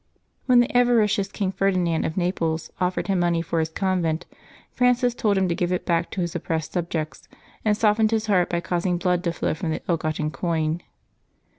[0.47, 4.25] When the avaricious King Ferdinand of i^aples offered him money for his convent,
[4.71, 7.27] Francis told him to give it back to his oppressed subjects,
[7.63, 10.81] and softened his heart by causing blood to flow from the ill gotten coin.